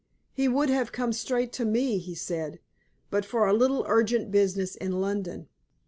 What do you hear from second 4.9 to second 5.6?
London."